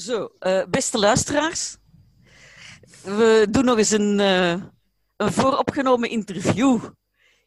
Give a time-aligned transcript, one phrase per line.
[0.00, 1.76] Zo, uh, beste luisteraars.
[3.02, 4.62] We doen nog eens een, uh,
[5.16, 6.84] een vooropgenomen interview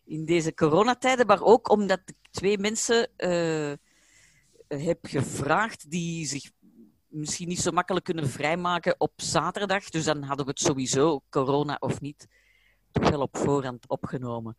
[0.05, 3.73] in deze coronatijden, maar ook omdat ik twee mensen uh,
[4.67, 6.51] heb gevraagd die zich
[7.07, 9.89] misschien niet zo makkelijk kunnen vrijmaken op zaterdag.
[9.89, 12.27] Dus dan hadden we het sowieso, corona of niet,
[12.91, 14.57] toch wel op voorhand opgenomen.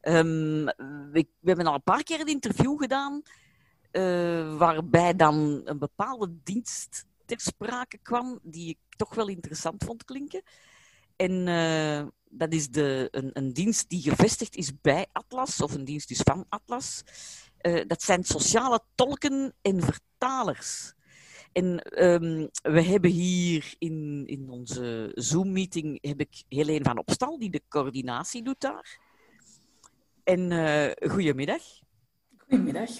[0.00, 3.22] We, we, hebben al een paar keer een interview gedaan,
[3.92, 10.04] uh, waarbij dan een bepaalde dienst ter sprake kwam, die ik toch wel interessant vond
[10.04, 10.42] klinken.
[11.16, 15.84] En uh, dat is de, een, een, dienst die gevestigd is bij Atlas, of een
[15.84, 17.02] dienst is van Atlas.
[17.62, 20.94] Uh, dat zijn sociale tolken en vertalers.
[21.52, 27.50] En um, we hebben hier in, in onze Zoom-meeting heb ik Helene van Opstal, die
[27.50, 29.00] de coördinatie doet daar.
[30.24, 31.62] En uh, goedemiddag.
[32.36, 32.90] Goedemiddag.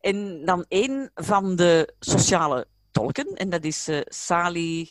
[0.00, 4.90] En dan een van de sociale tolken, en dat is uh, Sali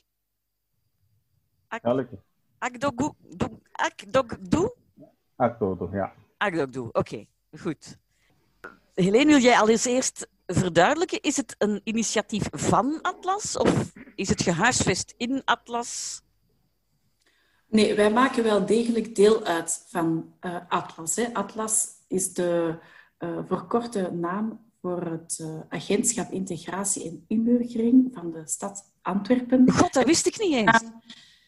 [1.67, 1.83] Ak
[2.59, 3.13] Akdogdu.
[3.71, 4.69] Akdogdu?
[5.35, 6.13] Akdogdu, ja.
[6.37, 6.97] Akdogdu, oké.
[6.97, 7.27] Okay,
[7.59, 7.97] goed.
[8.93, 11.21] Helene, wil jij al eens eerst verduidelijken?
[11.21, 16.21] Is het een initiatief van Atlas of is het gehuisvest in Atlas?
[17.67, 21.15] Nee, wij maken wel degelijk deel uit van uh, Atlas.
[21.15, 21.33] Hè.
[21.33, 22.79] Atlas is de
[23.19, 29.71] uh, verkorte naam voor het uh, agentschap Integratie en Inburgering van de stad Antwerpen.
[29.71, 30.81] God, dat wist ik niet eens.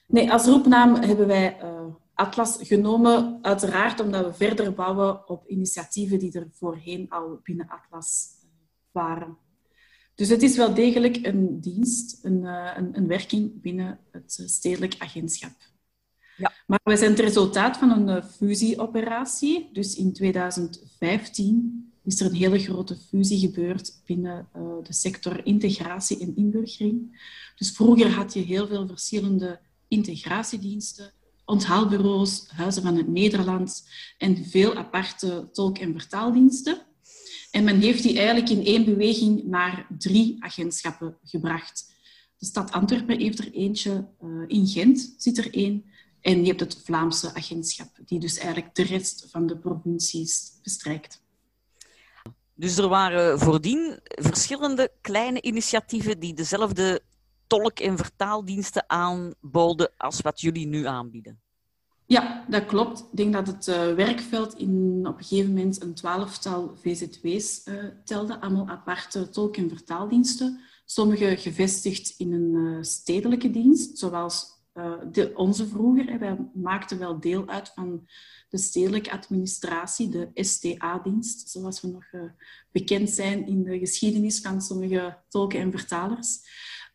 [0.08, 6.20] Nee, als roepnaam hebben wij uh, Atlas genomen, uiteraard omdat we verder bouwen op initiatieven
[6.20, 8.28] die er voorheen al binnen Atlas
[8.92, 9.38] waren.
[10.16, 14.96] Dus het is wel degelijk een dienst, een, uh, een, een werking binnen het stedelijk
[14.98, 15.56] agentschap.
[16.38, 16.52] Ja.
[16.68, 19.70] Maar we zijn het resultaat van een fusieoperatie.
[19.74, 26.20] Dus in 2015 is er een hele grote fusie gebeurd binnen uh, de sector integratie
[26.20, 27.22] en inburgering.
[27.56, 31.14] Dus vroeger had je heel veel verschillende integratiediensten,
[31.46, 33.84] onthaalbureaus, Huizen van het Nederlands
[34.18, 36.86] en veel aparte tolk- en vertaaldiensten.
[37.52, 41.94] En men heeft die eigenlijk in één beweging naar drie agentschappen gebracht.
[42.38, 45.86] De stad Antwerpen heeft er eentje, uh, in Gent zit er één,
[46.22, 51.28] en je hebt het Vlaamse agentschap, die dus eigenlijk de rest van de provincies bestrijkt.
[52.60, 57.02] Dus er waren voordien verschillende kleine initiatieven die dezelfde
[57.48, 61.40] tolk- en vertaaldiensten aanboden als wat jullie nu aanbieden.
[62.06, 63.00] Ja, dat klopt.
[63.00, 67.84] Ik denk dat het uh, werkveld in, op een gegeven moment een twaalftal VZW's uh,
[68.04, 70.60] telde, allemaal aparte tolk- en vertaaldiensten.
[70.86, 74.59] Sommige gevestigd in een uh, stedelijke dienst, zoals
[75.12, 76.20] de, onze vroeger.
[76.20, 78.08] Wij maakten wel deel uit van
[78.50, 82.06] de stedelijke administratie, de STA-dienst, zoals we nog
[82.72, 86.40] bekend zijn in de geschiedenis van sommige tolken en vertalers.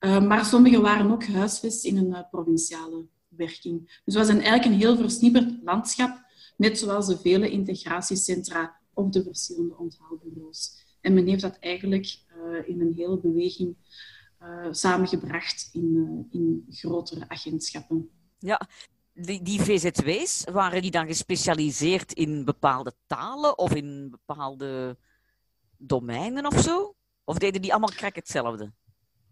[0.01, 3.87] Uh, maar sommige waren ook gehuisvest in een provinciale werking.
[4.05, 6.25] Dus het was eigenlijk een heel versnipperd landschap,
[6.57, 10.83] net zoals de vele integratiecentra op de verschillende onthaalbureaus.
[11.01, 12.19] En men heeft dat eigenlijk
[12.67, 13.77] in een hele beweging
[14.71, 18.11] samengebracht in, in grotere agentschappen.
[18.39, 18.61] Ja,
[19.15, 24.97] die, die VZW's, waren die dan gespecialiseerd in bepaalde talen of in bepaalde
[25.77, 26.95] domeinen of zo?
[27.25, 28.73] Of deden die allemaal krak hetzelfde?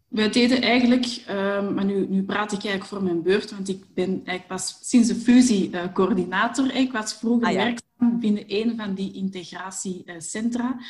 [0.09, 3.95] Wij deden eigenlijk, uh, maar nu, nu praat ik eigenlijk voor mijn beurt, want ik
[3.95, 6.75] ben eigenlijk pas sinds de fusie uh, coördinator.
[6.75, 7.65] Ik was vroeger ah, ja.
[7.65, 10.81] werkzaam binnen een van die integratiecentra.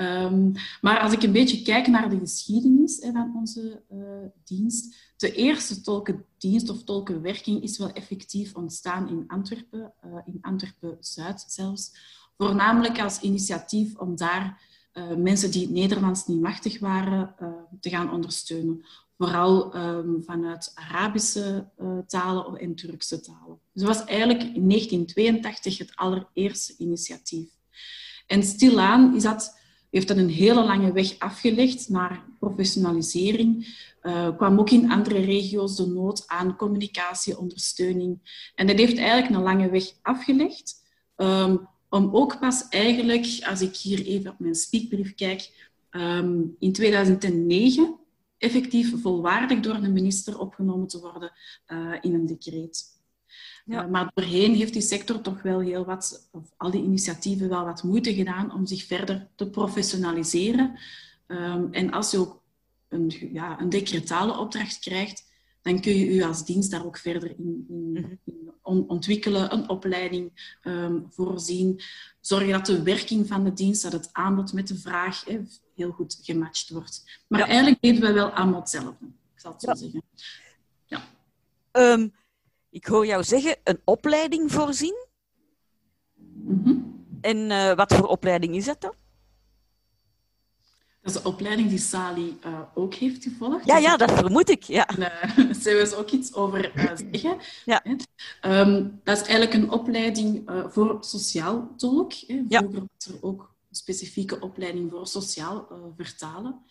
[0.00, 3.98] Um, maar als ik een beetje kijk naar de geschiedenis van onze uh,
[4.44, 11.44] dienst, de eerste tolkendienst of tolkenwerking is wel effectief ontstaan in Antwerpen, uh, in Antwerpen-Zuid
[11.46, 11.92] zelfs.
[12.36, 14.62] Voornamelijk als initiatief om daar
[14.92, 17.34] uh, mensen die het Nederlands niet machtig waren
[17.80, 18.84] te gaan ondersteunen.
[19.16, 21.68] Vooral um, vanuit Arabische
[22.06, 23.58] talen en Turkse talen.
[23.72, 27.48] Dus dat was eigenlijk in 1982 het allereerste initiatief.
[28.26, 29.59] En stilaan is dat,
[29.90, 33.78] heeft dat een hele lange weg afgelegd naar professionalisering.
[34.36, 38.18] kwam ook in andere regio's de nood aan communicatie, ondersteuning.
[38.54, 40.74] En dat heeft eigenlijk een lange weg afgelegd.
[41.16, 46.72] Um, om ook pas eigenlijk, als ik hier even op mijn speakbrief kijk, um, in
[46.72, 47.98] 2009
[48.38, 51.32] effectief volwaardig door een minister opgenomen te worden
[51.68, 52.99] uh, in een decreet.
[53.70, 53.84] Ja.
[53.84, 57.64] Uh, maar doorheen heeft die sector toch wel heel wat, of al die initiatieven wel
[57.64, 60.78] wat moeite gedaan om zich verder te professionaliseren.
[61.26, 62.42] Um, en als je ook
[62.88, 65.28] een, ja, een decretale opdracht krijgt,
[65.62, 68.14] dan kun je u als dienst daar ook verder in, in, mhm.
[68.24, 71.80] in ontwikkelen, een opleiding um, voorzien.
[72.20, 75.24] Zorgen dat de werking van de dienst, dat het aanbod met de vraag
[75.74, 77.22] heel goed gematcht wordt.
[77.26, 77.46] Maar ja.
[77.46, 79.06] eigenlijk deden we wel allemaal hetzelfde.
[79.34, 80.02] Ik zal het zo zeggen.
[80.86, 81.02] Ja.
[81.70, 82.08] Ehm,
[82.70, 85.06] ik hoor jou zeggen, een opleiding voorzien.
[86.44, 86.74] Mhm.
[87.20, 88.94] En eh, wat voor opleiding is dat dan?
[91.02, 93.66] Dat is de opleiding die Sali uh, ook heeft gevolgd.
[93.66, 94.62] Ja, ja, dat vermoed ik.
[94.62, 94.84] Ja.
[94.98, 97.38] Daar zou we ook iets over uh, zeggen.
[97.64, 97.84] Ja.
[98.42, 102.12] Um, dat is eigenlijk een opleiding uh, voor sociaal tolk.
[102.12, 102.44] Hè.
[102.48, 102.86] Vroeger Ja.
[102.96, 106.64] was er ook een specifieke opleiding voor sociaal vertalen.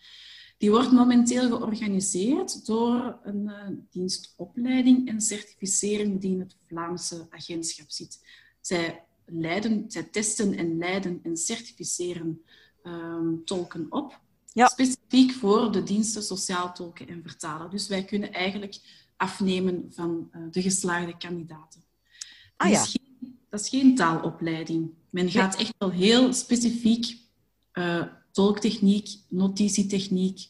[0.60, 3.50] Die wordt momenteel georganiseerd door een
[3.90, 8.24] dienst opleiding en certificering die in het Vlaamse agentschap zit.
[8.60, 12.42] Zij, leiden, zij testen en leiden en certificeren
[12.82, 14.20] um, tolken op.
[14.52, 14.66] Ja.
[14.66, 17.70] Specifiek voor de diensten sociaal tolken en vertalen.
[17.70, 18.78] Dus wij kunnen eigenlijk
[19.16, 21.84] afnemen van uh, de geslaagde kandidaten.
[22.56, 22.82] Ah, dat, ja.
[22.82, 24.90] is geen, dat is geen taalopleiding.
[25.10, 27.16] Men gaat echt wel heel specifiek
[27.72, 30.48] uh, tolktechniek, notitietechniek,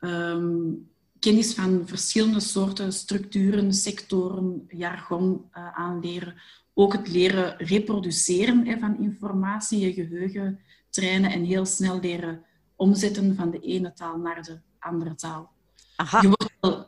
[0.00, 0.88] um,
[1.18, 6.34] kennis van verschillende soorten structuren, sectoren, jargon uh, aanleren.
[6.74, 10.60] Ook het leren reproduceren hè, van informatie, je geheugen
[10.90, 12.44] trainen en heel snel leren
[12.76, 15.50] omzetten van de ene taal naar de andere taal.
[15.96, 16.20] Aha.
[16.20, 16.86] Je wordt wel...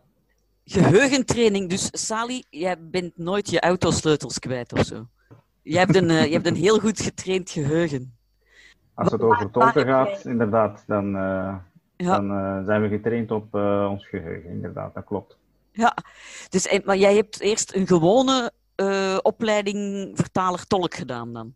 [0.65, 1.69] Geheugentraining.
[1.69, 5.09] Dus Sali, jij bent nooit je autosleutels kwijt of zo.
[5.63, 8.19] Je hebt een, uh, je hebt een heel goed getraind geheugen.
[8.95, 11.55] Als het over tolken gaat, inderdaad, dan, uh,
[11.97, 12.17] Ja.
[12.17, 14.51] dan uh, zijn we getraind op uh, ons geheugen.
[14.51, 15.39] Inderdaad, dat klopt.
[15.73, 15.97] Ja,
[16.49, 21.55] dus, maar jij hebt eerst een gewone eh, opleiding vertaler-tolk gedaan dan?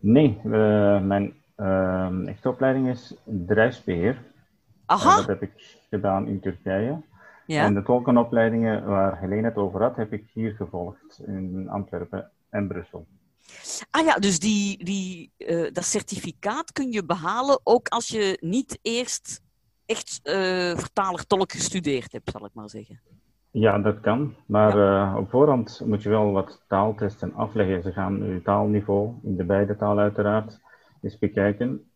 [0.00, 4.22] Nee, eh, mijn eh, echte opleiding is bedrijfsbeheer.
[4.86, 7.00] Aha, dat heb ik gedaan in Turkije.
[7.46, 7.64] ja.
[7.64, 12.68] En de tolkenopleidingen waar Helene het over had, heb ik hier gevolgd in Antwerpen en
[12.68, 13.06] Brussel.
[13.90, 18.78] Ah ja, dus die, die, eh, dat certificaat kun je behalen ook als je niet
[18.82, 19.42] eerst
[19.86, 20.34] echt eh,
[20.76, 23.00] vertaler-tolk gestudeerd hebt, zal ik maar zeggen.
[23.50, 24.34] Ja, dat kan.
[24.46, 27.82] Maar eh, op voorhand moet je wel wat taaltesten afleggen.
[27.82, 30.58] Ze gaan je taalniveau, in de beide talen uiteraard,
[31.02, 31.90] eens bekijken.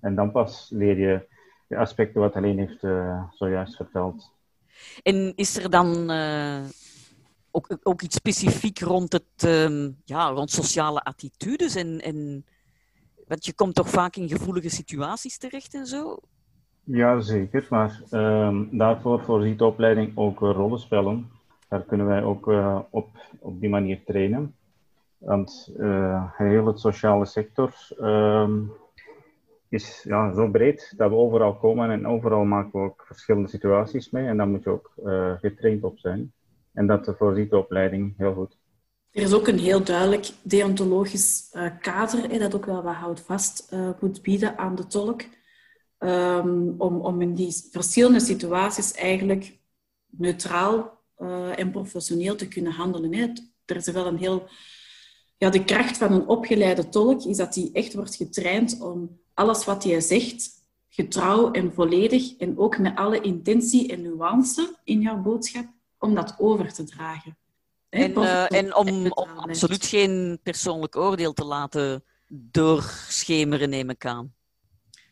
[0.00, 1.26] En dan pas leer je
[1.66, 2.80] de aspecten wat Helene heeft
[3.36, 4.30] zojuist verteld.
[5.02, 6.10] En is er dan
[7.58, 11.74] ook, ook iets specifiek rond, het, ehm, ja, rond sociale attitudes?
[11.74, 12.44] En, en,
[13.26, 16.18] want je komt toch vaak in gevoelige situaties terecht en zo?
[16.84, 17.66] Ja, zeker.
[17.70, 21.30] Maar ehm, daarvoor voorziet de opleiding ook rollenspellen.
[21.68, 23.08] Daar kunnen wij ook eh, op,
[23.40, 24.54] op die manier trainen.
[25.18, 28.60] Want eh, heel het sociale sector ehm,
[29.68, 34.10] is ja, zo breed dat we overal komen en overal maken we ook verschillende situaties
[34.10, 34.26] mee.
[34.26, 36.32] En daar moet je ook eh, getraind op zijn.
[36.78, 38.56] En dat voorziet de opleiding heel goed.
[39.10, 43.90] Er is ook een heel duidelijk deontologisch uh, kader dat ook wel wat houvast uh,
[44.00, 45.22] moet bieden aan de tolk.
[45.98, 49.58] Um, om, om in die verschillende situaties eigenlijk
[50.06, 53.14] neutraal uh, en professioneel te kunnen handelen.
[53.14, 53.26] Hè.
[53.64, 54.48] Er is wel een heel...
[55.36, 59.64] Ja, de kracht van een opgeleide tolk is dat hij echt wordt getraind om alles
[59.64, 60.50] wat hij zegt
[60.88, 65.66] getrouw en volledig en ook met alle intentie en nuance in jouw boodschap,
[65.98, 67.36] om dat over te dragen.
[67.88, 74.34] En, uh, en om, om absoluut geen persoonlijk oordeel te laten doorschemeren, neem ik aan.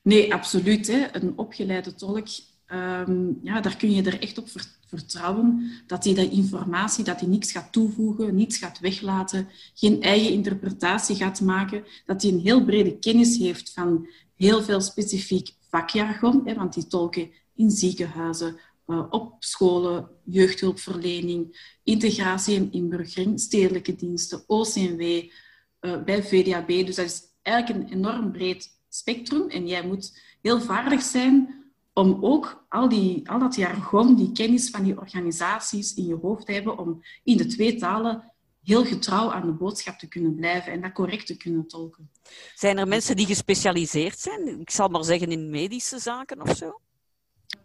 [0.03, 0.87] Nee, absoluut.
[0.87, 1.07] Hè.
[1.13, 2.27] Een opgeleide tolk,
[2.73, 4.49] um, ja, daar kun je er echt op
[4.87, 10.33] vertrouwen dat hij de informatie, dat hij niets gaat toevoegen, niets gaat weglaten, geen eigen
[10.33, 16.43] interpretatie gaat maken, dat hij een heel brede kennis heeft van heel veel specifiek vakjargon,
[16.45, 25.01] hè, want die tolken in ziekenhuizen, op scholen, jeugdhulpverlening, integratie en inburgering, stedelijke diensten, OCMW,
[25.01, 26.69] uh, bij VDAB.
[26.69, 29.49] Dus dat is eigenlijk een enorm breed spectrum.
[29.49, 34.71] En jij moet heel vaardig zijn om ook al, die, al dat jargon, die kennis
[34.71, 39.33] van die organisaties in je hoofd te hebben, om in de twee talen heel getrouw
[39.33, 42.11] aan de boodschap te kunnen blijven en dat correct te kunnen tolken.
[42.55, 44.61] Zijn er mensen die gespecialiseerd zijn?
[44.61, 46.81] Ik zal maar zeggen in medische zaken of zo?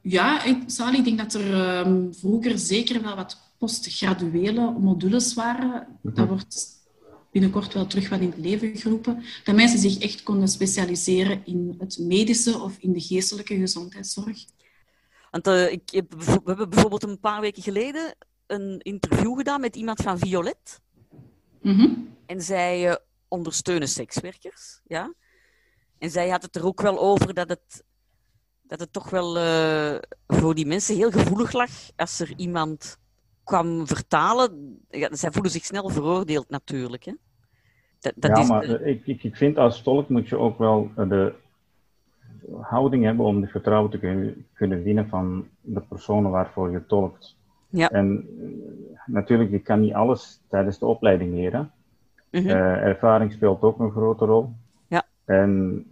[0.01, 5.65] Ja, ik, Sally, ik denk dat er um, vroeger zeker wel wat postgraduele modules waren.
[5.65, 6.13] Mm-hmm.
[6.13, 6.79] Dat wordt
[7.31, 9.23] binnenkort wel terug wat in het leven geroepen.
[9.43, 14.45] Dat mensen zich echt konden specialiseren in het medische of in de geestelijke gezondheidszorg.
[15.31, 18.15] Want uh, ik heb, we hebben bijvoorbeeld een paar weken geleden
[18.47, 20.79] een interview gedaan met iemand van Violet.
[21.61, 22.15] Mm-hmm.
[22.25, 22.95] En zij uh,
[23.27, 24.81] ondersteunen sekswerkers.
[24.83, 25.13] Ja?
[25.97, 27.83] En zij had het er ook wel over dat het,
[28.71, 29.95] dat het toch wel uh,
[30.27, 32.99] voor die mensen heel gevoelig lag als er iemand
[33.43, 34.79] kwam vertalen.
[34.89, 37.03] Ja, zij voelen zich snel veroordeeld natuurlijk.
[37.03, 37.13] Hè?
[37.99, 39.01] Dat, dat ja, is maar de...
[39.05, 41.33] ik, ik vind als tolk moet je ook wel de
[42.61, 47.37] houding hebben om de vertrouwen te kunnen, kunnen winnen van de personen waarvoor je tolkt.
[47.69, 47.89] Ja.
[47.89, 48.27] En
[49.05, 51.71] natuurlijk, je kan niet alles tijdens de opleiding leren.
[52.29, 52.47] Mhm.
[52.49, 54.53] ervaring speelt ook een grote rol.
[54.87, 55.03] Ja.
[55.25, 55.85] En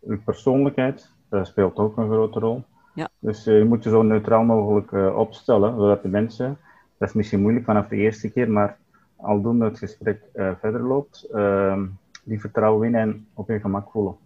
[0.00, 2.64] uw persoonlijkheid speelt ook een grote rol.
[2.94, 3.08] Ja.
[3.18, 6.58] Dus je moet je zo neutraal mogelijk opstellen, zodat de mensen,
[6.98, 8.76] dat is misschien moeilijk vanaf de eerste keer, maar
[9.16, 11.86] aldoende het gesprek verder loopt, ehm,
[12.24, 14.16] die vertrouwen winnen en op je gemak voelen.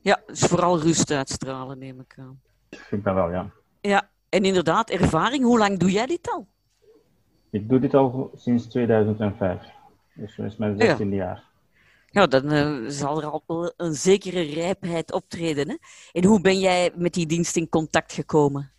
[0.00, 2.40] Ja, dus vooral rust uitstralen, neem ik aan.
[2.68, 3.50] Ik vind dat wel, ja.
[3.80, 5.44] Ja, en inderdaad, ervaring.
[5.44, 6.46] Hoe lang doe jij dit al?
[7.50, 9.62] Ik doe dit al sinds 2005.
[10.14, 11.44] Dus dat is mijn 16e jaar.
[12.14, 15.68] Ja, dan uh, zal er al een zekere rijpheid optreden.
[15.68, 15.76] Hè?
[16.12, 18.70] En hoe ben jij met die dienst in contact gekomen?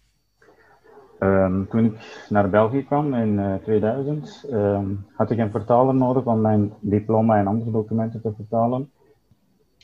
[1.20, 6.26] Um, toen ik naar België kwam in uh, 2000, um, had ik een vertaler nodig
[6.26, 8.92] om mijn diploma en andere documenten te vertalen.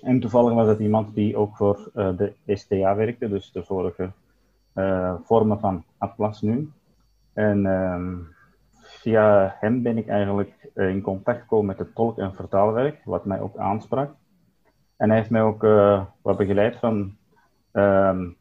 [0.01, 4.11] En toevallig was dat iemand die ook voor uh, de STA werkte, dus de vorige
[5.23, 6.71] vormen van Atlas nu.
[7.33, 8.27] En um,
[9.01, 13.25] via hem ben ik eigenlijk uh, in contact gekomen met het tolk- en vertaalwerk, wat
[13.25, 14.15] mij ook aansprak.
[14.97, 15.61] En hij heeft mij ook
[16.21, 17.15] wat begeleid van,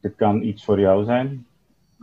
[0.01, 1.47] dit kan iets voor jou zijn.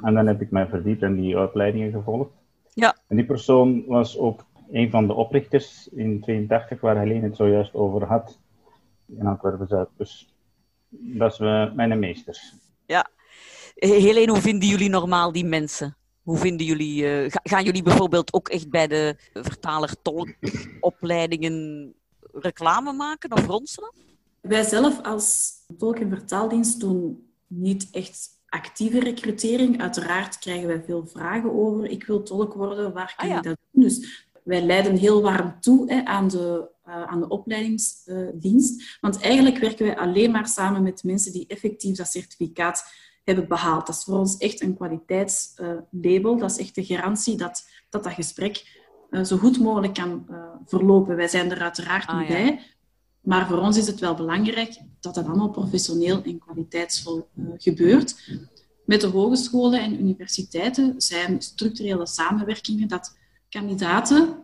[0.03, 2.31] En dan heb ik mij verdiept en die opleidingen gevolgd.
[2.75, 2.97] Ja.
[3.09, 7.75] En die persoon was ook een van de oprichters in 82, waar Helene het zojuist
[7.75, 8.38] over had
[9.07, 9.88] in Antwerpen-Zuid.
[9.97, 10.35] Dus
[10.88, 12.55] dat is uh, mijn meesters.
[12.87, 13.11] Ja.
[13.75, 15.97] Helene, hoe vinden jullie normaal die mensen?
[16.28, 21.94] Hoe vinden jullie, uh, gaan jullie bijvoorbeeld ook echt bij de vertaler-tolkopleidingen
[22.32, 23.92] reclame maken of ronselen?
[24.40, 29.80] Wij zelf als tolk- en vertaaldienst doen niet echt actieve recrutering.
[29.80, 31.85] Uiteraard krijgen wij veel vragen over.
[31.85, 33.38] Ik wil tolk worden, waar kan ah, ja.
[33.38, 33.82] ik dat doen?
[33.82, 38.99] Dus wij leiden heel warm toe hè, aan, de, uh, aan de opleidingsdienst.
[39.00, 42.85] Want eigenlijk werken wij alleen maar samen met mensen die effectief dat certificaat
[43.28, 43.87] hebben behaald.
[43.87, 46.37] Dat is voor ons echt een kwaliteitslabel.
[46.37, 50.26] Dat is echt de garantie dat dat, dat gesprek uh, zo goed mogelijk kan
[50.66, 51.16] verlopen.
[51.16, 52.35] Wij zijn er uiteraard Ah, niet ja.
[52.35, 52.61] bij.
[53.20, 58.30] Maar voor ons is het wel belangrijk dat dat allemaal professioneel en kwaliteitsvol gebeurt.
[58.85, 63.16] Met de hogescholen en universiteiten zijn structurele samenwerkingen dat
[63.49, 64.37] kandidaten,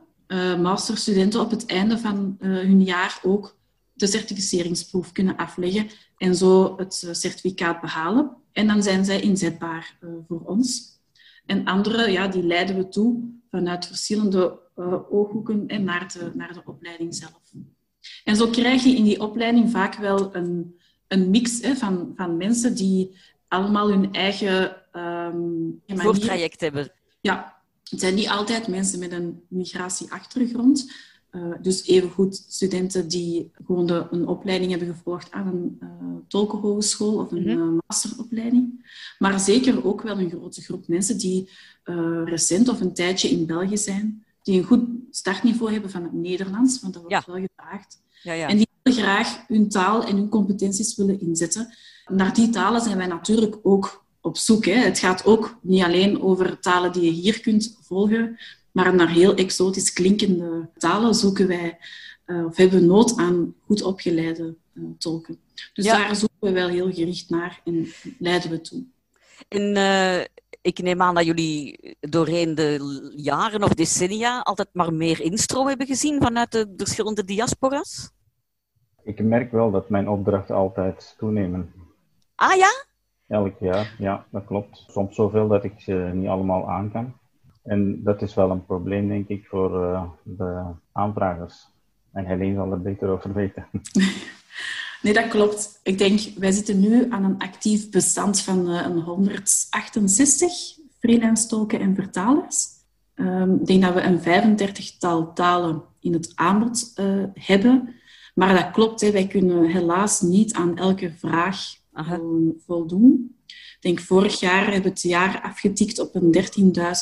[0.60, 3.56] masterstudenten op het einde van hun jaar ook
[3.92, 5.86] de certificeringsproef kunnen afleggen
[6.16, 8.36] en zo het certificaat behalen.
[8.54, 10.98] En dan zijn zij inzetbaar voor ons.
[11.46, 14.58] En andere, ja, die leiden we toe vanuit verschillende
[15.10, 17.40] ooghoeken en naar de, naar de opleiding zelf.
[18.24, 22.36] En zo krijg je in die opleiding vaak wel een, een mix hè, van, van
[22.36, 23.16] mensen die
[23.48, 26.92] allemaal hun eigen um, voortraject hebben.
[27.20, 30.92] Ja, het zijn niet altijd mensen met een migratieachtergrond.
[31.34, 35.88] Uh, dus evengoed studenten die gewoon de, een opleiding hebben gevolgd aan een uh,
[36.28, 38.92] tolkenhogeschool of een uh, masteropleiding.
[39.18, 41.50] Maar zeker ook wel een grote groep mensen die
[42.24, 46.80] recent of een tijdje in België zijn, die een goed startniveau hebben van het Nederlands,
[46.80, 47.32] want dat wordt Ja.
[47.32, 48.02] wel gevraagd.
[48.22, 48.48] Ja, ja.
[48.48, 51.74] En die willen graag hun taal en hun competenties willen inzetten.
[52.06, 54.64] Naar die talen zijn wij natuurlijk ook op zoek.
[54.64, 54.72] Hè.
[54.72, 58.38] Het gaat ook niet alleen over talen die je hier kunt volgen,
[58.74, 61.78] maar naar heel exotisch klinkende talen zoeken wij,
[62.26, 65.38] uh, of hebben we nood aan goed opgeleide uh, tolken.
[65.72, 65.96] Dus Ja.
[65.96, 67.88] daar zoeken we wel heel gericht naar en
[68.18, 68.84] leiden we toe.
[69.48, 70.24] En eh,
[70.62, 75.86] ik neem aan dat jullie doorheen de jaren of decennia altijd maar meer instroom hebben
[75.86, 78.10] gezien vanuit de verschillende diaspora's.
[79.02, 81.72] Ik merk wel dat mijn opdrachten altijd toenemen.
[82.34, 82.84] Ah ja?
[83.28, 84.84] Elk jaar, ja, dat klopt.
[84.88, 87.14] Soms zoveel dat ik ze niet allemaal aan kan.
[87.64, 91.68] En dat is wel een probleem, denk ik, voor uh, de aanvragers.
[92.12, 93.66] En Helene zal er beter over weten.
[95.04, 95.80] Nee, dat klopt.
[95.82, 100.52] Ik denk, wij zitten nu aan een actief bestand van uh, een 168
[100.98, 102.66] freelance tolken en vertalers.
[103.14, 107.94] Um, ik denk dat we een 35-tal talen in het aanbod uh, hebben.
[108.34, 111.56] Maar dat klopt, hè, wij kunnen helaas niet aan elke vraag
[111.94, 112.20] Aha.
[112.66, 113.36] voldoen.
[113.46, 116.32] Ik denk, vorig jaar hebben we het jaar afgetikt op een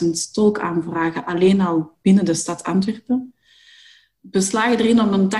[0.04, 3.34] 13.000 tolkaanvragen, alleen al binnen de stad Antwerpen.
[4.20, 5.30] We slagen erin om een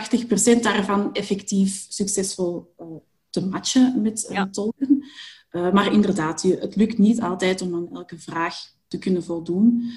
[0.59, 2.87] 80% daarvan effectief succesvol uh,
[3.31, 4.49] te matchen met uh, Ja.
[4.51, 5.05] tolken.
[5.53, 8.55] Uh, maar inderdaad, het lukt niet altijd om aan elke vraag
[8.89, 9.91] te kunnen voldoen.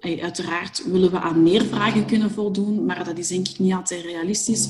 [0.00, 4.04] Uiteraard willen we aan meer vragen kunnen voldoen, maar dat is denk ik niet altijd
[4.04, 4.68] realistisch.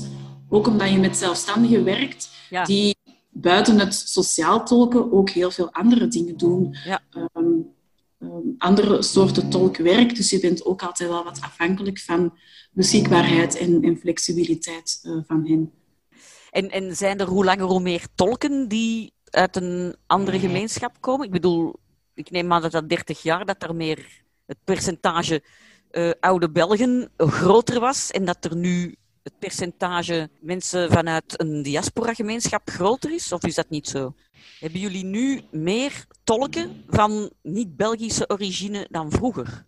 [0.49, 2.63] Ook omdat je met zelfstandigen werkt, Ja.
[2.63, 2.95] die
[3.33, 6.75] buiten het sociaal tolken ook heel veel andere dingen doen.
[6.85, 7.01] Ja.
[7.33, 7.73] Um,
[8.19, 10.15] um, andere soorten tolkwerk.
[10.15, 12.37] Dus je bent ook altijd wel wat afhankelijk van
[12.71, 15.71] beschikbaarheid en, en flexibiliteit uh, van hen.
[16.49, 21.25] En, en zijn er hoe langer hoe meer tolken die uit een andere gemeenschap komen?
[21.25, 21.75] Ik bedoel,
[22.13, 25.43] ik neem aan dat dat 30 jaar dat er meer het percentage
[25.91, 32.69] uh, oude Belgen groter was en dat er nu het percentage mensen vanuit een diaspora-gemeenschap
[32.69, 33.31] groter is?
[33.31, 34.15] Of is dat niet zo?
[34.59, 39.65] Hebben jullie nu meer tolken van niet-Belgische origine dan vroeger?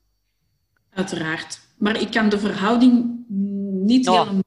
[0.89, 1.59] Uiteraard.
[1.77, 3.23] Maar ik kan de verhouding
[3.85, 4.43] niet helemaal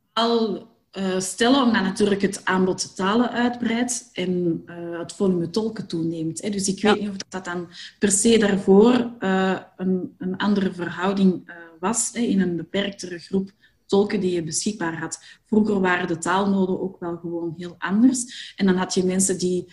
[0.92, 6.42] uh, stellen, omdat natuurlijk het aanbod talen uitbreidt en uh, het volume tolken toeneemt.
[6.42, 6.50] Hè.
[6.50, 11.50] Dus ik weet niet of dat dan per se daarvoor uh, een, een, andere verhouding
[11.80, 13.50] was hè, in een beperktere groep
[13.88, 15.24] tolken die je beschikbaar had.
[15.44, 18.52] Vroeger waren de taalnoden ook wel gewoon heel anders.
[18.56, 19.72] En dan had je mensen die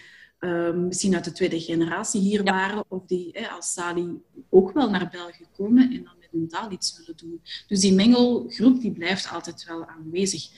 [0.75, 5.45] misschien uit de tweede generatie hier waren, of die als Sali ook wel naar België
[5.57, 7.41] komen en dan met hun taal iets willen doen.
[7.67, 10.49] Dus die mengelgroep die blijft altijd wel aanwezig.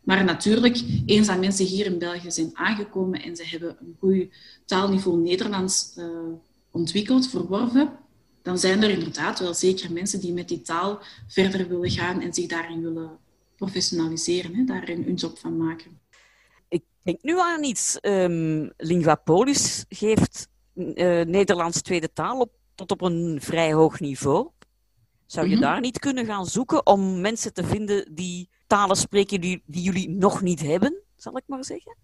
[0.00, 4.28] Maar natuurlijk, eens dat mensen hier in België zijn aangekomen en ze hebben een goed
[4.64, 6.06] taalniveau Nederlands uh,
[6.70, 7.92] ontwikkeld, verworven,
[8.44, 12.34] dan zijn er inderdaad wel zeker mensen die met die taal verder willen gaan en
[12.34, 13.18] zich daarin willen
[13.56, 16.00] professionaliseren, hè, daarin hun job van maken.
[16.68, 17.98] Ik denk nu aan iets.
[18.02, 20.84] Um, Lingua Polis geeft uh,
[21.24, 24.48] Nederlands tweede taal op, tot op een vrij hoog niveau.
[25.26, 25.62] Zou je mhm.
[25.62, 30.08] daar niet kunnen gaan zoeken om mensen te vinden die talen spreken die, die jullie
[30.08, 31.96] nog niet hebben, zal ik maar zeggen?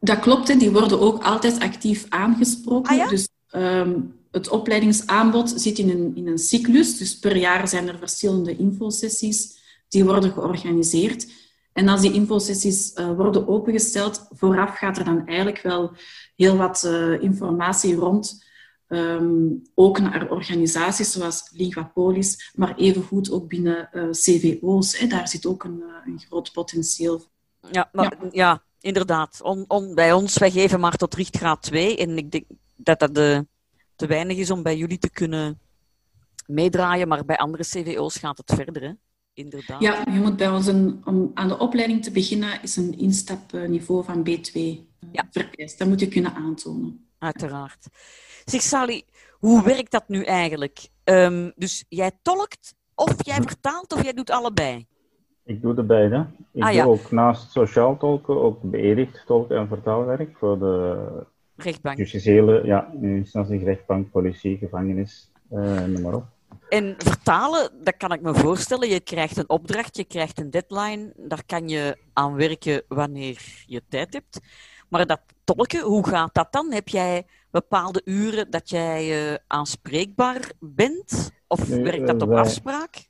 [0.00, 0.56] Dat klopt, hè.
[0.56, 3.00] die worden ook altijd actief aangesproken.
[3.00, 6.98] Ah, dus ehm, het opleidingsaanbod zit in een, in een cyclus.
[6.98, 9.56] Dus per jaar zijn er verschillende infosessies
[9.88, 11.26] die worden georganiseerd.
[11.72, 15.92] En als die infosessies uh, worden opengesteld, vooraf gaat er dan eigenlijk wel
[16.36, 18.46] heel wat uh, informatie rond
[18.90, 24.98] Um, ook naar organisaties zoals Ligapolis, maar evengoed ook binnen uh, eh, CVO's.
[24.98, 25.06] Hè.
[25.06, 27.22] Daar zit ook een, een groot potentieel.
[27.70, 28.28] Ja, maar, ja.
[28.32, 29.40] ja inderdaad.
[29.42, 31.96] On, on, bij ons, wij geven maar tot richtgraad 2.
[31.96, 32.44] En ik denk
[32.76, 33.46] dat dat de,
[33.98, 35.60] te weinig is om bij jullie te kunnen
[36.46, 37.08] meedraaien.
[37.08, 38.92] Maar bij andere CVO's gaat het verder, hè?
[39.32, 39.80] inderdaad.
[39.80, 44.04] Ja, je moet bij ons, een, om aan de opleiding te beginnen, is een instapniveau
[44.04, 44.60] van B2
[45.12, 45.28] ja.
[45.30, 45.78] vereist.
[45.78, 47.08] Dat moet je kunnen aantonen.
[47.18, 47.88] Uiteraard.
[48.44, 50.88] Zeg Sally, hoe werkt dat nu eigenlijk?
[51.04, 54.86] Um, dus jij tolkt of jij vertaalt of jij doet allebei?
[55.44, 56.26] Ik doe de beide.
[56.52, 61.06] Ik ah, doe ook naast sociaal tolken ook beëdigd tolken en vertaalwerk voor de
[61.62, 61.98] rechtbank.
[61.98, 66.24] Justitiële, ja, instantie rechtbank, politie, gevangenis, uh, noem maar op.
[66.68, 68.88] En vertalen, dat kan ik me voorstellen.
[68.88, 71.12] Je krijgt een opdracht, je krijgt een deadline.
[71.16, 74.40] Daar kan je aan werken wanneer je tijd hebt.
[74.88, 76.72] Maar dat tolken, hoe gaat dat dan?
[76.72, 81.32] Heb jij bepaalde uren dat jij uh, aanspreekbaar bent?
[81.46, 83.08] Of werkt dat op afspraak?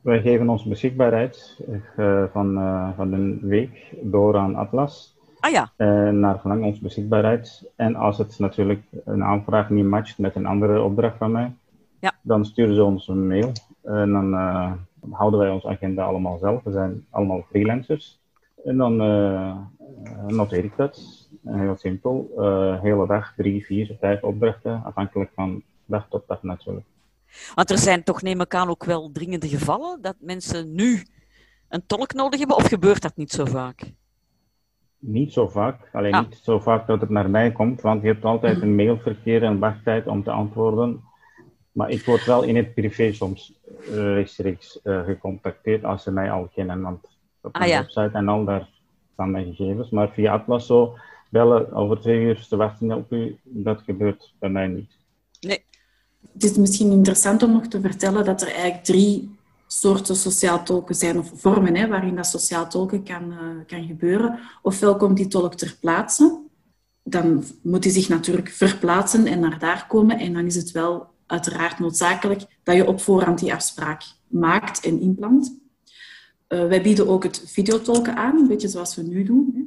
[0.00, 1.60] Wij geven ons beschikbaarheid
[1.96, 2.54] uh, van,
[2.96, 5.13] van een week door aan Atlas.
[5.44, 5.72] Ah ja.
[6.10, 7.70] naar verlang ons beschikbaarheid.
[7.76, 11.52] En als het natuurlijk een aanvraag niet matcht met een andere opdracht van mij,
[12.00, 12.12] ja.
[12.22, 13.52] dan sturen ze ons een mail.
[13.82, 14.32] En dan
[15.10, 16.62] houden wij onze agenda allemaal zelf.
[16.62, 18.20] We zijn allemaal freelancers.
[18.64, 18.96] En dan
[20.26, 22.30] noteer ik dat heel simpel.
[22.82, 26.86] Hele dag, drie, vier, vijf opdrachten, afhankelijk van dag tot dag natuurlijk.
[27.54, 31.02] Want er zijn toch, neem ik aan, ook wel dringende gevallen dat mensen nu
[31.68, 33.92] een tolk nodig hebben, of gebeurt dat niet zo vaak?
[35.06, 36.28] Niet zo vaak, alleen ah.
[36.28, 39.58] niet zo vaak dat het naar mij komt, want je hebt altijd een mailverkeer en
[39.58, 41.02] wachttijd om te antwoorden.
[41.72, 46.30] Maar ik word wel in het privé soms uh, rechtstreeks uh, gecontacteerd als ze mij
[46.30, 48.68] al kennen, want op mijn ah, website en al daar
[49.12, 49.90] staan mijn gegevens.
[49.90, 50.94] Maar via Atlas zo
[51.30, 54.98] bellen over twee uur te wachten op u, dat gebeurt bij mij niet.
[55.40, 55.64] Nee.
[56.32, 59.36] Het is misschien interessant om nog te vertellen dat er eigenlijk drie
[59.80, 64.38] soorten sociaal tolken zijn, of vormen hè, waarin dat sociaal tolken kan, uh, kan gebeuren.
[64.62, 66.40] Ofwel komt die tolk ter plaatse,
[67.02, 70.18] dan moet hij zich natuurlijk verplaatsen en naar daar komen.
[70.18, 75.00] En dan is het wel uiteraard noodzakelijk dat je op voorhand die afspraak maakt en
[75.00, 75.58] inplant.
[76.48, 79.63] Uh, wij bieden ook het videotolken aan, een beetje zoals we nu doen.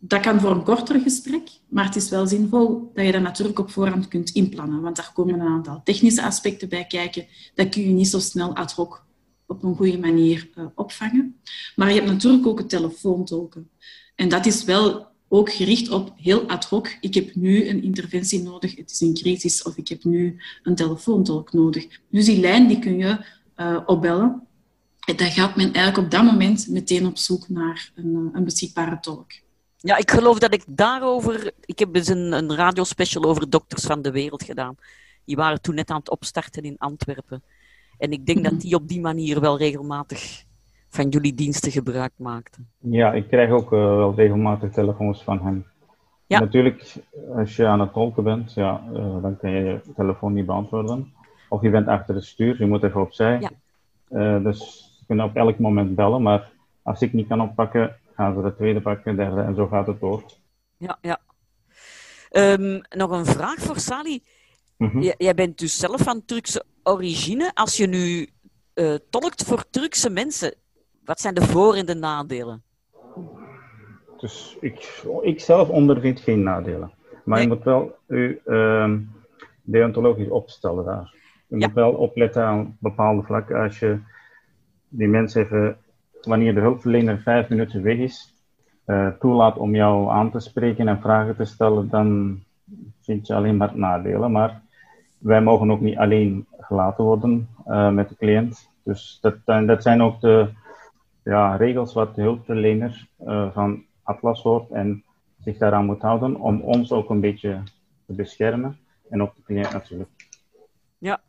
[0.00, 3.58] Dat kan voor een korter gesprek, maar het is wel zinvol dat je dat natuurlijk
[3.58, 7.26] op voorhand kunt inplannen, want daar komen een aantal technische aspecten bij kijken.
[7.54, 9.06] Dat kun je niet zo snel ad hoc
[9.46, 11.40] op een goede manier uh, opvangen.
[11.76, 13.70] Maar je hebt natuurlijk ook het telefoontolken.
[14.14, 16.96] En dat is wel ook gericht op heel ad hoc.
[17.00, 20.74] Ik heb nu een interventie nodig, het is een crisis, of ik heb nu een
[20.74, 21.86] telefoontolk nodig.
[22.10, 23.24] Dus die lijn die kun je
[23.56, 24.42] uh, opbellen.
[25.06, 28.44] En dan gaat men eigenlijk op dat moment meteen op zoek naar een, eh, een
[28.44, 29.32] beschikbare tolk.
[29.80, 31.52] Ja, ik geloof dat ik daarover...
[31.64, 34.76] Ik heb dus een, een radiospecial over dokters van de wereld gedaan.
[35.24, 37.42] Die waren toen net aan het opstarten in Antwerpen.
[37.98, 38.60] En ik denk dat mhm.
[38.60, 40.44] die op die manier wel regelmatig
[40.88, 42.68] van jullie diensten gebruik maakten.
[42.78, 45.66] Ja, ik krijg ook uh, wel regelmatig telefoons van hen.
[46.26, 46.40] Ja.
[46.40, 46.94] Natuurlijk,
[47.34, 51.12] als je aan het tolken bent, ja, uh, dan kan je je telefoon niet beantwoorden.
[51.48, 53.40] Of je bent achter het stuur, je moet even opzij.
[53.40, 53.50] Ja.
[54.10, 56.50] Uh, dus je kunt op elk moment bellen, maar
[56.82, 60.00] als ik niet kan oppakken, gaan ze de tweede pakken, derde en zo gaat het
[60.00, 60.22] door.
[60.76, 61.18] Ja, ja.
[62.30, 64.20] Um, nog een vraag voor Sally.
[64.76, 67.50] Mm Jij bent dus zelf van Turkse origine.
[67.54, 68.28] Als je nu
[68.74, 70.54] uh, tolkt voor Turkse mensen,
[71.04, 72.62] wat zijn de voor- en de nadelen?
[74.16, 76.92] Dus ik, ik zelf ondervind geen nadelen.
[77.24, 78.92] Maar je moet wel u uh,
[79.62, 81.14] deontologisch opstellen daar.
[81.46, 83.62] Je moet wel opletten aan bepaalde vlakken.
[83.62, 83.98] Als je
[84.88, 85.78] die mensen even,
[86.28, 88.34] wanneer de hulpverlener vijf minuten weg is,
[88.86, 92.40] uh, toelaat om jou aan te spreken en vragen te stellen, dan
[93.00, 94.32] vind je alleen maar nadelen.
[94.32, 94.62] Maar
[95.18, 98.68] wij mogen ook niet alleen gelaten worden uh, met de cliënt.
[98.82, 100.48] Dus dat, dat zijn ook de
[101.24, 103.06] ja, regels wat de hulpverlener
[103.52, 105.04] van Atlas hoort en
[105.44, 107.62] zich daaraan moet houden om ons ook een beetje
[108.06, 108.78] te beschermen
[109.10, 110.10] en ook de cliënt natuurlijk.
[110.98, 111.20] Ja,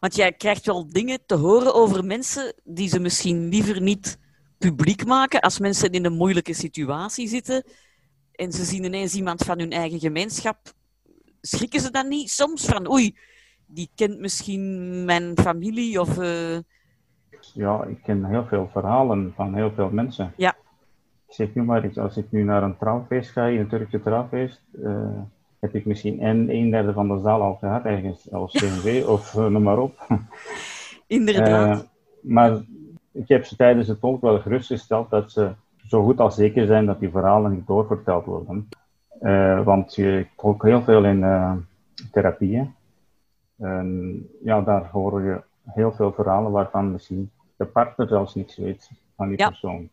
[0.00, 4.18] want jij krijgt wel dingen te horen over mensen die ze misschien liever niet
[4.68, 7.64] publiek maken als mensen in een moeilijke situatie zitten
[8.32, 10.58] en ze zien ineens iemand van hun eigen gemeenschap.
[11.40, 13.16] Schrikken ze dan niet soms van oei,
[13.66, 16.18] die kent misschien mijn familie of...
[16.18, 16.58] Uh...
[17.54, 20.32] Ja, ik ken heel veel verhalen van heel veel mensen.
[20.36, 20.56] Ja.
[21.28, 24.60] Ik zeg nu maar iets, als ik nu naar een trouwfeest ga, een Turkse trouwfeest,
[24.72, 25.20] uh,
[25.60, 29.34] heb ik misschien en een derde van de zaal al gehad, ergens als CNV of
[29.34, 30.06] uh, noem maar op.
[31.06, 31.88] Inderdaad.
[32.20, 32.62] maar
[33.12, 35.52] ik heb ze tijdens het tolk wel gerustgesteld dat ze
[35.86, 38.68] zo goed als zeker zijn dat die verhalen niet doorverteld worden.
[39.64, 41.20] want je tolk heel veel in
[42.12, 42.74] therapieën.
[43.58, 48.90] En ja, daar hoor je heel veel verhalen waarvan misschien de partner zelfs niets weet
[49.16, 49.88] van die persoon.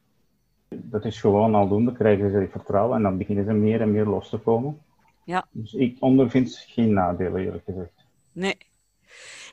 [0.67, 4.29] Dat is gewoon aldoende, krijgen ze vertrouwen en dan beginnen ze meer en meer los
[4.29, 4.79] te komen.
[5.23, 5.45] Ja.
[5.51, 8.05] Dus ik ondervind geen nadelen, eerlijk gezegd.
[8.31, 8.57] Nee.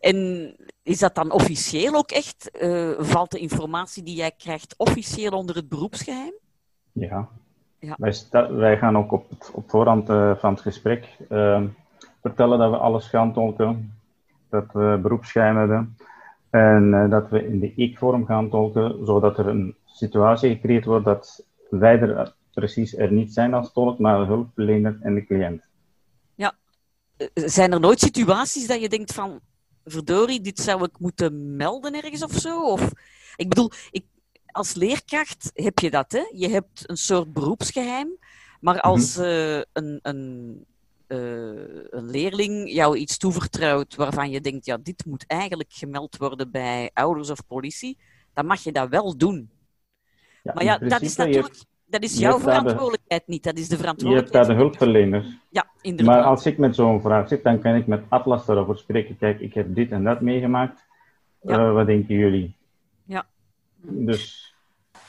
[0.00, 0.16] En
[0.82, 2.50] is dat dan officieel ook echt?
[2.60, 6.34] Uh, valt de informatie die jij krijgt officieel onder het beroepsgeheim?
[6.92, 7.28] Ja.
[7.78, 7.96] ja.
[7.98, 8.14] Wij,
[8.50, 11.62] wij gaan ook op, het, op voorhand uh, van het gesprek uh,
[12.20, 13.96] vertellen dat we alles gaan tolken
[14.48, 15.96] dat we beroepsgeheim hebben.
[16.50, 21.04] En uh, dat we in de ik-vorm gaan tolken, zodat er een situatie gecreëerd wordt
[21.04, 25.65] dat wij er precies er niet zijn als tolk, maar de hulpverlener en de cliënt.
[27.16, 29.40] Eh, zijn er nooit situaties dat je denkt van,
[29.84, 32.62] verdorie, dit zou ik moeten melden ergens of zo?
[32.62, 32.90] Of,
[33.36, 34.04] ik bedoel, ik,
[34.46, 36.24] als leerkracht heb je dat, hè?
[36.32, 38.18] Je hebt een soort beroepsgeheim,
[38.60, 40.64] maar als uh, een, een
[41.08, 41.18] uh,
[41.90, 46.90] een leerling jou iets toevertrouwt waarvan je denkt, ja, dit moet eigenlijk gemeld worden bij
[46.94, 47.98] ouders of politie,
[48.34, 49.50] dan mag je dat wel doen.
[50.42, 51.54] Ja, maar ja, dat is natuurlijk
[51.86, 54.32] dat is jouw verantwoordelijkheid niet, dat is de verantwoordelijkheid.
[54.32, 55.26] Je hebt daar de hulpverleners.
[55.50, 56.14] Ja, inderdaad.
[56.14, 59.18] Maar als ik met zo'n vraag zit, dan kan ik met Atlas daarover spreken.
[59.18, 60.84] Kijk, ik heb dit en dat meegemaakt.
[61.42, 61.58] Ja.
[61.58, 62.56] Uh, wat denken jullie?
[63.04, 63.26] Ja.
[63.82, 64.54] Dus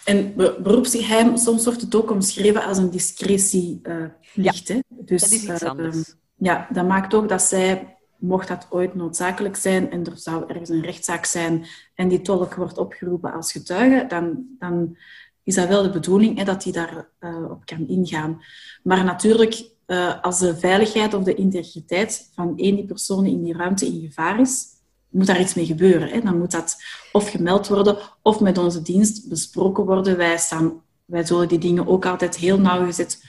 [0.07, 4.69] en beroepsgeheim, soms wordt het ook omschreven als een discretieplicht.
[4.69, 6.15] Uh, dus, dat is iets uh, anders.
[6.35, 10.69] Ja, dat maakt ook dat zij, mocht dat ooit noodzakelijk zijn en er zou ergens
[10.69, 14.97] een rechtszaak zijn en die tolk wordt opgeroepen als getuige, dan, dan
[15.47, 18.41] is dat wel de bedoeling hè, dat hij daarop uh, op kan ingaan.
[18.83, 23.53] Maar natuurlijk, uh, als de veiligheid of de integriteit van één die persoon in die
[23.53, 24.65] ruimte in gevaar is,
[25.09, 26.09] moet daar iets mee gebeuren.
[26.09, 26.21] Hè?
[26.21, 26.75] Dan moet dat
[27.11, 30.17] of gemeld worden of met onze dienst besproken worden.
[30.17, 33.23] Wij, staan, wij zullen die dingen ook altijd heel nauwgezet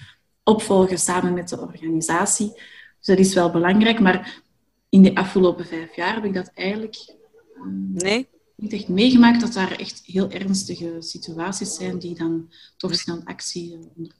[0.44, 2.52] opvolgen samen met de organisatie.
[2.98, 4.00] Dus dat is wel belangrijk.
[4.00, 4.42] Maar
[4.88, 7.14] in de afgelopen vijf jaar heb ik dat eigenlijk
[7.54, 8.28] ehm, nee.
[8.58, 9.40] Niet echt meegemaakt.
[9.40, 14.12] Dat daar echt heel ernstige situaties zijn die dan toch snel actie onder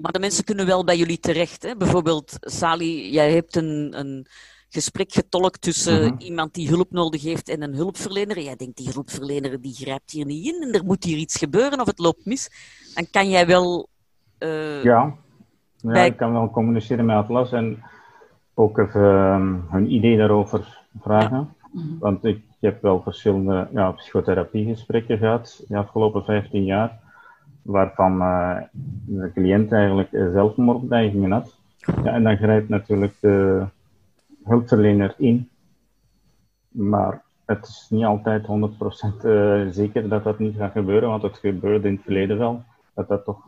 [0.00, 1.62] maar de mensen kunnen wel bij jullie terecht.
[1.62, 1.76] Hè?
[1.76, 4.26] Bijvoorbeeld, Sali, jij hebt een, een,
[4.70, 6.22] gesprek getolkt tussen mhm.
[6.22, 8.40] iemand die hulp nodig heeft en een hulpverlener.
[8.40, 11.80] Jij denkt, die hulpverlener die grijpt hier niet in en er moet hier iets gebeuren
[11.80, 12.50] of het loopt mis.
[12.94, 13.88] Dan kan jij wel...
[14.38, 15.14] Uh, ja,
[15.76, 17.82] ja ik kan wel communiceren met Atlas en
[18.54, 21.54] ook even uh, hun idee daarover vragen.
[21.72, 21.98] Mhm.
[21.98, 26.98] Want ik heb wel verschillende ja, psychotherapiegesprekken gehad de afgelopen 15 jaar,
[27.62, 28.56] waarvan uh,
[29.04, 31.56] de cliënt eigenlijk zelfmoordneigingen had.
[32.04, 33.64] Ja, en dan grijpt natuurlijk de
[34.44, 35.48] hulpverlener in.
[36.68, 38.46] Maar het is niet altijd 100%
[39.24, 42.64] uh, eh, zeker dat dat niet gaat gebeuren, want het gebeurde in het verleden wel.
[42.94, 43.46] Dat dat toch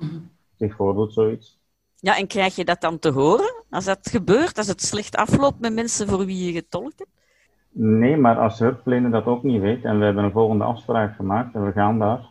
[0.56, 1.58] zich voordoet, zoiets.
[1.96, 5.60] Ja, en krijg je dat dan te horen als dat gebeurt, als het slecht afloopt
[5.60, 7.19] met mensen voor wie je getolkt hebt?
[7.72, 11.16] Nee, maar als de hulpverlener dat ook niet weet en we hebben een volgende afspraak
[11.16, 12.30] gemaakt en we gaan daar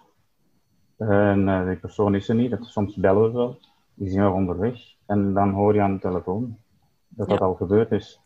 [1.00, 3.60] en uh, die persoon is er niet, dat, soms bellen we wel,
[3.94, 4.80] die zijn onderweg.
[5.06, 6.58] En dan hoor je aan de telefoon
[7.08, 8.20] dat dat al gebeurd is.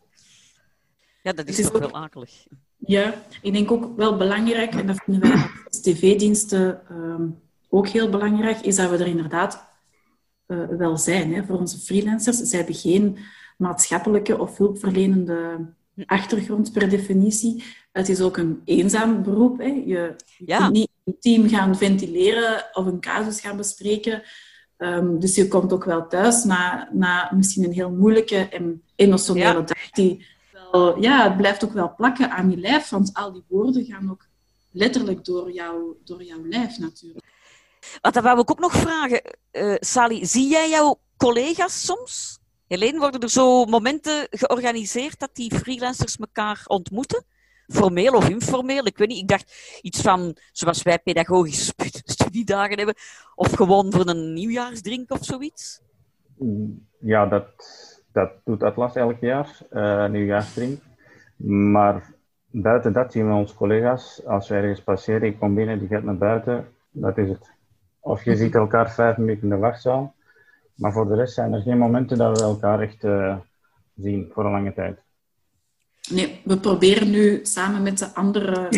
[1.22, 2.46] Ja, dat is, toch wel akelig.
[2.76, 7.28] Ja, ik denk ook wel belangrijk, en dat vinden wij als tv-diensten ehm,
[7.68, 9.66] ook heel belangrijk, is dat we er inderdaad
[10.46, 12.38] uh, wel zijn hè, voor onze freelancers.
[12.38, 13.18] Zij hebben geen
[13.56, 15.72] maatschappelijke of hulpverlenende
[16.06, 17.64] achtergrond per definitie.
[17.92, 19.58] Het is ook een eenzaam beroep.
[19.58, 19.82] Hè.
[19.86, 24.22] Je, je kunt niet een team gaan ventileren of een casus gaan bespreken.
[24.78, 29.64] Um, dus je komt ook wel thuis na, na misschien een heel moeilijke en emotionele
[29.64, 29.90] dag.
[29.90, 33.84] Die wel, ja, het blijft ook wel plakken aan je lijf, want al die woorden
[33.84, 34.26] gaan ook
[34.70, 37.24] letterlijk door, jou, door jouw lijf natuurlijk.
[38.00, 39.22] Wat, dat wou ik ook nog vragen.
[39.52, 42.38] Uh, Sally, zie jij jouw collega's soms?
[42.74, 47.24] Helene, worden er zo momenten georganiseerd dat die freelancers elkaar ontmoeten?
[47.66, 49.20] Formeel of informeel, ik weet niet.
[49.20, 51.72] Ik dacht iets van, zoals wij pedagogische
[52.16, 52.94] studiedagen hebben,
[53.34, 55.80] of gewoon voor een nieuwjaarsdrink of zoiets?
[56.98, 57.46] Ja, dat,
[58.12, 60.80] dat doet Atlas elk jaar, uh, nieuwjaarsdrink.
[61.46, 62.12] Maar
[62.50, 66.02] buiten dat zien we onze collega's, als wij ergens passeren, ik kom binnen, die gaat
[66.02, 67.52] naar buiten, dat is het.
[68.00, 70.14] Of je ziet elkaar vijf minuten in de wachtzaal,
[70.74, 73.36] maar voor de rest zijn er geen momenten dat we elkaar echt uh,
[73.94, 75.02] zien voor een lange tijd.
[76.10, 78.68] Nee, we proberen nu samen met de andere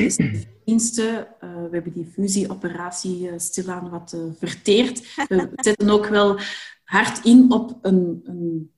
[0.64, 5.14] diensten, uh, we hebben die fusieoperatie uh, stilaan wat uh, verteerd.
[5.28, 6.38] We zetten ook wel
[6.84, 8.70] hard in op een, een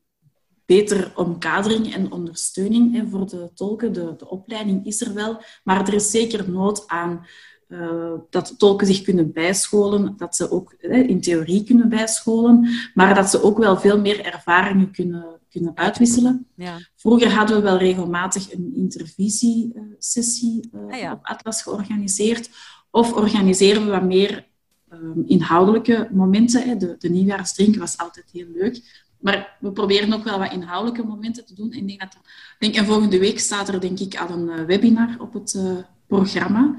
[0.67, 3.93] betere omkadering en ondersteuning hè, voor de tolken.
[3.93, 7.27] De, de opleiding is er wel, maar er is zeker nood aan
[7.69, 13.31] uh, dat tolken zich kunnen bijscholen, dat ze ook in theorie kunnen bijscholen, maar dat
[13.31, 16.47] ze ook wel veel meer ervaringen kunnen, kunnen uitwisselen.
[16.55, 16.77] Ja.
[16.97, 21.13] Vroeger hadden we wel regelmatig een intervisiesessie uh, ah, ja.
[21.13, 22.51] op Atlas georganiseerd,
[22.91, 24.47] of organiseren we wat meer
[24.93, 26.69] um, inhoudelijke momenten.
[26.69, 26.77] Hè.
[26.77, 29.07] De, de nieuwjaarsdrink was altijd heel leuk.
[29.19, 31.73] Maar we proberen ook wel wat inhoudelijke momenten te doen.
[31.73, 32.17] Ik denk dat
[32.59, 35.59] denk, en volgende week staat er denk ik al een webinar op het
[36.07, 36.77] programma.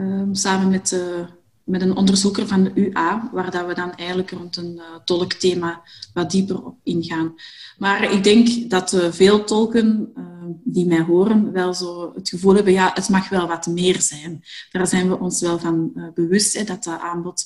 [0.00, 1.26] Ehm, samen met, uh,
[1.64, 5.82] met een onderzoeker van de UA, waar dat we dan eigenlijk rond een uh, tolkthema
[6.14, 7.34] wat dieper op ingaan.
[7.78, 12.54] Maar ik denk dat uh, veel tolken ehm, die mij horen wel zo het gevoel
[12.54, 14.42] hebben, ja, het mag wel wat meer zijn.
[14.70, 17.44] Daar zijn we ons wel van bewust, hè, dat dat aanbod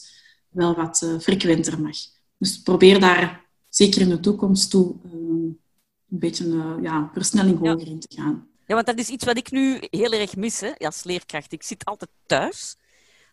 [0.49, 1.97] wel wat frequenter mag.
[2.39, 5.59] Dus probeer daar zeker in de toekomst toe een
[6.09, 8.47] beetje ja, versnelling hoger in te gaan.
[8.67, 11.53] Ja, want dat is iets wat ik nu heel erg mis hè, als leerkracht.
[11.53, 12.77] Ik zit altijd thuis.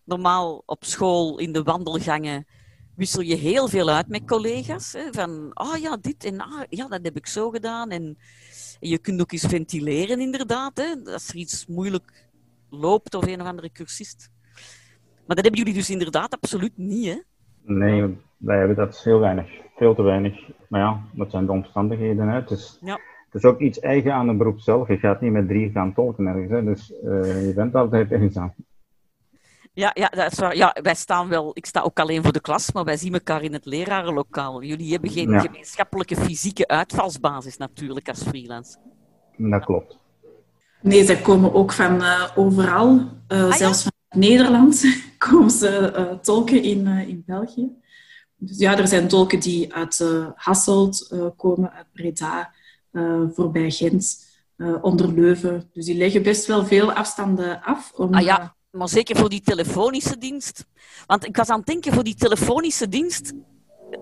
[0.03, 2.45] Normaal op school in de wandelgangen
[2.95, 4.93] wissel je heel veel uit met collega's.
[4.93, 7.89] Hè, van, ah oh ja, dit en ah, ja, dat heb ik zo gedaan.
[7.89, 8.17] En,
[8.79, 10.77] je kunt ook eens ventileren, inderdaad.
[10.77, 12.29] Hè, als er iets moeilijk
[12.69, 14.31] loopt of een of andere cursist.
[15.25, 17.21] Maar dat hebben jullie dus inderdaad absoluut niet, hè?
[17.63, 19.47] Nee, wij hebben dat heel weinig.
[19.75, 20.49] Veel te weinig.
[20.69, 22.27] Maar ja, dat zijn de omstandigheden.
[22.27, 22.43] Hè.
[22.43, 22.77] Dus...
[22.81, 22.99] Ja
[23.31, 24.87] het is ook iets eigen aan het beroep zelf.
[24.87, 26.51] Je gaat niet met drie gaan tolken ergens.
[26.51, 26.63] Hè.
[26.63, 28.53] Dus uh, je bent altijd eenzaam.
[29.73, 30.55] Ja, ja, dat is waar.
[30.55, 33.43] Ja, wij staan wel, ik sta ook alleen voor de klas, maar wij zien elkaar
[33.43, 34.63] in het lerarenlokaal.
[34.63, 38.77] Jullie hebben geen gemeenschappelijke fysieke uitvalsbasis natuurlijk als freelance.
[39.37, 39.97] Dat klopt.
[40.81, 42.95] Nee, ze komen ook van uh, overal.
[43.27, 44.85] Uh, ah, zelfs van Nederland
[45.27, 47.69] komen ze tolken in, in België.
[48.37, 52.53] Dus ja, er zijn tolken die uit Hasselt komen, uit Breda,
[53.33, 55.69] voorbij Gent, uh, onder Leuven.
[55.73, 57.91] Dus die leggen best wel veel afstanden af.
[57.95, 60.65] Om, ah ja, eh, maar zeker voor die telefonische dienst.
[61.05, 63.33] Want ik was aan het denken, voor die telefonische dienst...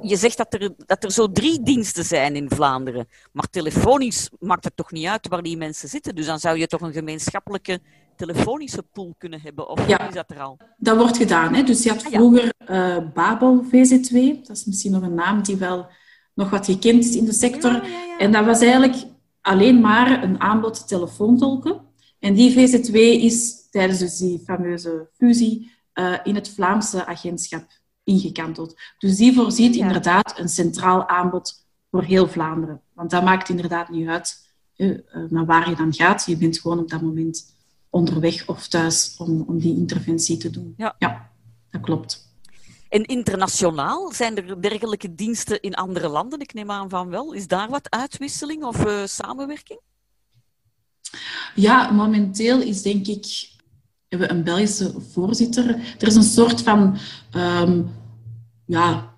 [0.02, 3.08] Je zegt dat er, dat er zo drie diensten zijn in Vlaanderen.
[3.32, 6.16] Maar telefonisch maakt het toch niet uit waar die mensen zitten.
[6.16, 7.80] Dus dan zou je toch een gemeenschappelijke
[8.16, 9.70] telefonische pool kunnen hebben?
[9.70, 10.58] Of ja, is dat er al?
[10.78, 11.54] Dat wordt gedaan.
[11.54, 11.64] Hè?
[11.64, 14.42] Dus je had ah, vroeger uh, Babel VZ2.
[14.44, 15.88] Dat is misschien nog een naam die wel
[16.40, 17.84] nog wat gekend is in de sector.
[18.18, 19.06] en dat was eigenlijk
[19.42, 21.82] alleen maar een aanbod telefoontolken.
[22.20, 27.68] En die VZ2 is tijdens dus die fameuze fusie uh, in het Vlaamse agentschap
[28.04, 28.76] ingekanteld.
[28.98, 32.82] Dus die voorziet inderdaad een centraal aanbod voor heel Vlaanderen.
[32.94, 35.00] Want dat maakt inderdaad niet uit uh,
[35.30, 36.26] naar waar je dan gaat.
[36.26, 37.56] Je bent gewoon op dat moment
[37.90, 40.74] onderweg of thuis om, om die interventie te doen.
[40.78, 41.32] Ja, ja
[41.70, 42.29] dat klopt.
[42.90, 46.40] En internationaal, zijn er dergelijke diensten in andere landen?
[46.40, 47.34] Ik neem aan van wel.
[47.34, 49.80] Is daar wat uitwisseling of uh, samenwerking?
[51.56, 53.58] Ja, momenteel is denk ik
[54.10, 55.66] hebben we een Belgische voorzitter.
[56.00, 56.98] Er is een soort van,
[57.36, 57.92] um,
[58.66, 59.14] ja,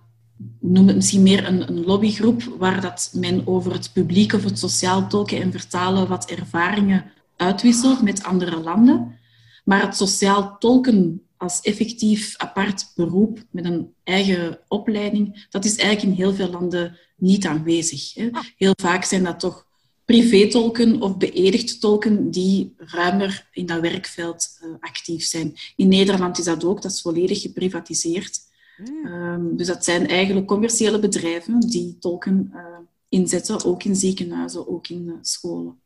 [0.59, 4.59] noem het misschien meer een, een, lobbygroep, waar dat men over het publiek of het
[4.59, 9.19] sociaal tolken en vertalen wat ervaringen uitwisselt met andere landen.
[9.63, 16.17] Maar het sociaal tolken als effectief apart beroep met een eigen opleiding, dat is eigenlijk
[16.17, 18.13] in heel veel landen niet aanwezig.
[18.13, 18.29] Hè.
[18.31, 18.43] Ah.
[18.57, 19.67] Heel vaak zijn dat toch
[20.05, 25.53] privétolken of beëdigd tolken die ruimer in dat werkveld uh, actief zijn.
[25.75, 28.39] In Nederland is dat ook, dat is volledig geprivatiseerd.
[28.77, 29.05] Hmm.
[29.05, 32.65] Um, dus dat zijn eigenlijk commerciële bedrijven die tolken uh,
[33.09, 35.79] inzetten, ook in ziekenhuizen, ook in uh, scholen.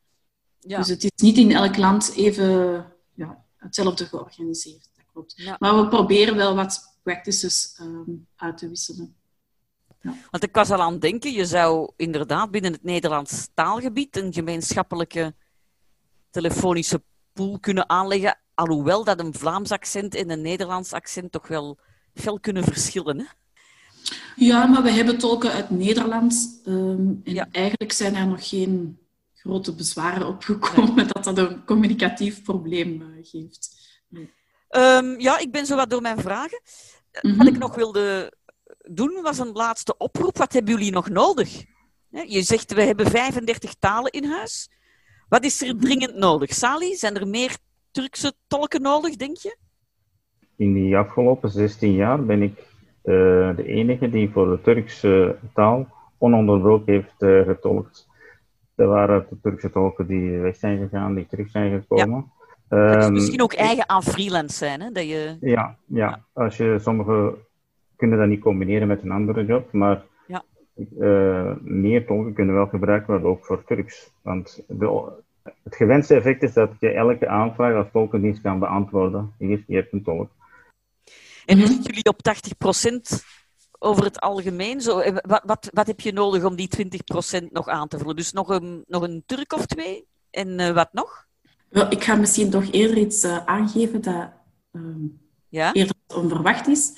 [0.60, 0.78] Ja.
[0.78, 4.94] Dus het is niet in elk land even ja, hetzelfde georganiseerd.
[5.16, 5.34] Klopt.
[5.36, 5.56] Ja.
[5.60, 9.16] Maar we proberen wel wat practices um, uit te wisselen.
[10.02, 14.34] Want ik was al aan het denken, je zou inderdaad binnen het Nederlands taalgebied een
[14.34, 15.34] gemeenschappelijke
[16.30, 21.78] telefonische pool kunnen aanleggen, alhoewel dat een Vlaams accent en een Nederlands accent toch wel
[22.14, 23.20] veel kunnen verschillen.
[23.20, 23.26] Hè?
[24.36, 26.48] Ja, maar we hebben tolken uit Nederlands.
[26.66, 29.00] Um, en eigenlijk zijn er nog geen
[29.34, 31.06] grote bezwaren opgekomen nee.
[31.14, 33.75] dat dat een communicatief probleem uh, geeft.
[34.70, 36.62] Um, ja, ik ben zo wat door mijn vragen.
[37.22, 37.38] Mm -hmm.
[37.38, 38.34] Wat ik nog wilde
[38.82, 40.38] doen was een laatste oproep.
[40.38, 41.64] Wat hebben jullie nog nodig?
[42.10, 44.70] Je zegt, we hebben 35 talen in huis.
[45.30, 46.54] Wat is er dringend nodig?
[46.54, 47.58] Sali, zijn er meer
[47.92, 49.58] Turkse tolken nodig, denk je?
[50.58, 52.60] In die afgelopen 16 jaar ben ik
[53.04, 58.08] uh, de enige die voor de Turkse taal ononderbroken heeft uh, getolkt.
[58.76, 62.32] Er waren de Turkse tolken die weg zijn gegaan, die terug zijn gekomen.
[62.38, 62.45] Ja.
[62.70, 64.92] Dat is ehm, misschien ook eigen aan freelance zijn, hè?
[64.92, 65.38] Dat je...
[65.42, 67.36] ja, ja, als je sommige
[67.96, 70.44] kunnen dat niet combineren met een andere job, maar ja.
[71.00, 74.12] uh, meer tolken kunnen wel gebruikt worden, ook voor Turks.
[74.22, 75.12] Want de,
[75.64, 79.34] het gewenste effect is dat je elke aanvraag als tolkendienst kan beantwoorden.
[79.38, 80.30] Hier, je hebt een tolk.
[81.46, 82.20] En mm jullie op
[83.18, 83.24] 80%
[83.80, 84.82] over het algemeen?
[84.82, 86.70] Zo, eh, wat, wat, wat heb je nodig om die
[87.44, 88.16] 20% nog aan te vullen?
[88.16, 90.08] Dus nog een, nog een Turk of twee?
[90.30, 91.25] En uh, wat nog?
[91.76, 94.30] Wel, ik ga misschien toch eerder iets uh, aangeven dat
[94.72, 95.74] um, ja?
[95.74, 96.92] eerder onverwacht is.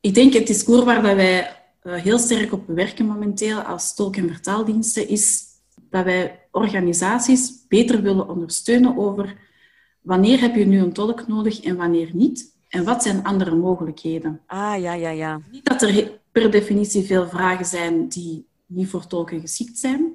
[0.00, 4.16] Ik denk het discours waar dat wij uh, heel sterk op werken momenteel als tolk-
[4.16, 5.44] en vertaaldiensten is
[5.90, 9.36] dat wij organisaties beter willen ondersteunen over
[10.00, 12.58] wanneer heb je nu een tolk nodig en wanneer niet.
[12.68, 14.40] En wat zijn andere mogelijkheden?
[14.46, 15.40] Ah, ja, ja, ja.
[15.50, 20.14] Niet dat er per definitie veel vragen zijn die niet voor tolken geschikt zijn.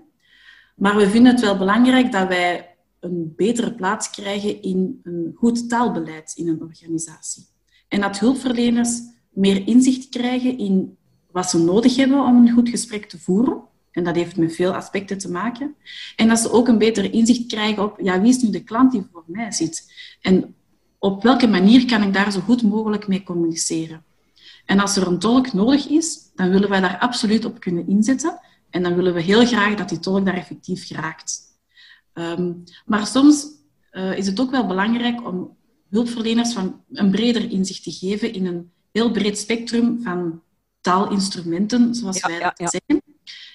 [0.76, 2.75] Maar we vinden het wel belangrijk dat wij
[3.06, 7.46] een betere plaats krijgen in een goed taalbeleid in een organisatie.
[7.88, 10.98] En dat hulpverleners meer inzicht krijgen in
[11.32, 13.62] wat ze nodig hebben om een goed gesprek te voeren.
[13.92, 15.76] En dat heeft met veel aspecten te maken.
[16.16, 18.92] En dat ze ook een beter inzicht krijgen op ja, wie is nu de klant
[18.92, 19.92] die voor mij zit.
[20.22, 20.56] En
[21.00, 24.04] op welke manier kan ik daar zo goed mogelijk mee communiceren.
[24.66, 28.40] En als er een tolk nodig is, dan willen wij daar absoluut op kunnen inzetten.
[28.70, 31.45] En dan willen we heel graag dat die tolk daar effectief geraakt.
[32.18, 33.46] Um, maar soms
[33.92, 35.58] uh, is het ook wel belangrijk om
[35.90, 40.42] hulpverleners van een breder inzicht te geven in een heel breed spectrum van
[40.82, 43.04] taalinstrumenten, zoals wij dat zeggen.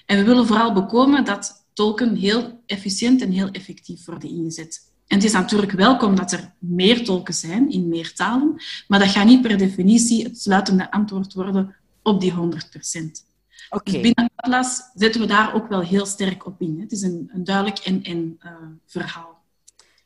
[0.06, 4.92] En we willen vooral bekomen dat tolken heel efficiënt en heel effectief worden ingezet.
[5.06, 9.08] En het is natuurlijk welkom dat er meer tolken zijn in meer talen, maar dat
[9.08, 13.24] gaat niet per definitie het sluitende antwoord worden op die 100 procent.
[13.70, 13.92] Okay.
[13.92, 16.80] Dus binnen Atlas zetten we daar ook wel heel sterk op in.
[16.80, 18.52] Het is een, een duidelijk en-en uh,
[18.86, 19.38] verhaal.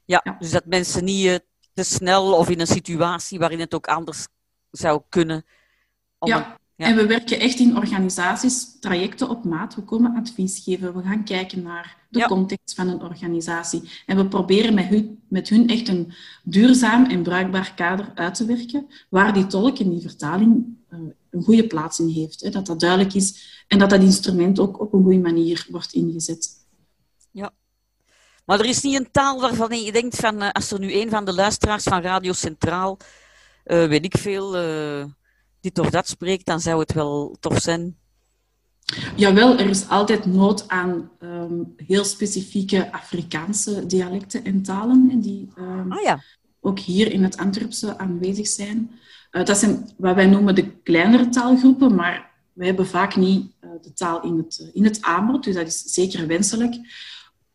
[0.04, 1.34] Ja, ja, dus dat mensen niet uh,
[1.74, 4.26] te snel of in een situatie waarin het ook anders
[4.70, 5.44] zou kunnen.
[6.18, 6.58] Ja.
[6.76, 9.74] en we werken echt in organisaties, trajecten op maat.
[9.74, 13.90] We komen advies geven, we gaan kijken naar de context van een organisatie.
[14.06, 18.44] En we proberen met hun, met hun echt een duurzaam en bruikbaar kader uit te
[18.44, 20.98] werken, waar die tolk in die vertaling uh,
[21.34, 22.40] een goede plaats in heeft.
[22.40, 25.92] Hè, dat dat duidelijk is en dat dat instrument ook op een goede manier wordt
[25.92, 26.48] ingezet.
[27.30, 27.52] Ja.
[28.44, 31.10] Maar er is niet een taal waarvan je denkt van, uh, als er nu een
[31.10, 32.98] van de luisteraars van Radio Centraal
[33.64, 35.04] uh, weet ik veel, uh,
[35.60, 37.96] dit of dat spreekt, dan zou het wel tof zijn.
[39.16, 45.92] Jawel, er is altijd nood aan um, heel specifieke Afrikaanse dialecten en talen die um,
[45.92, 46.22] ah, ja.
[46.60, 48.90] ook hier in het Antwerpse aanwezig zijn.
[49.34, 53.92] Uh, dat zijn wat wij noemen de kleinere taalgroepen, maar wij hebben vaak niet de
[53.92, 56.74] taal in het, in het aanbod, dus dat is zeker wenselijk.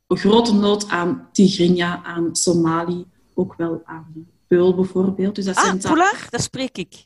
[0.07, 5.36] Een grote nood aan Tigrinya, aan Somali, ook wel aan Peul bijvoorbeeld.
[5.36, 7.05] Dus dat ah, zijn Polar, dat spreek ik.